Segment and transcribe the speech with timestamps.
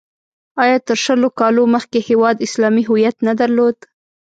[0.63, 3.77] آیا تر شلو کالو مخکې هېواد اسلامي هویت نه درلود؟